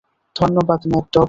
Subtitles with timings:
[0.35, 1.19] ধন্যবাদ, mad dog!